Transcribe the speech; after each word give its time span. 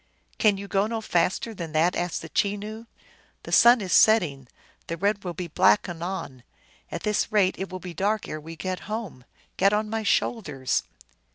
"Can 0.39 0.57
you 0.57 0.67
go 0.67 0.87
no 0.87 0.99
faster 0.99 1.53
than 1.53 1.73
that?" 1.73 1.95
asked 1.95 2.23
the 2.23 2.29
Che 2.29 2.57
noo." 2.57 2.87
The 3.43 3.51
sun 3.51 3.81
is 3.81 3.93
setting; 3.93 4.47
the 4.87 4.97
red 4.97 5.23
will 5.23 5.35
be 5.35 5.45
black 5.47 5.87
anon. 5.87 6.41
At 6.91 7.03
this 7.03 7.31
rate 7.31 7.53
it 7.59 7.69
will 7.71 7.77
be 7.79 7.93
dark 7.93 8.27
ere 8.27 8.39
we 8.41 8.55
get 8.55 8.79
home. 8.89 9.25
Get 9.57 9.73
on 9.73 9.91
my 9.91 10.01
shoulders." 10.01 10.81